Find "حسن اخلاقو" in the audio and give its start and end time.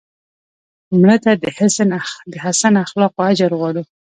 2.45-3.21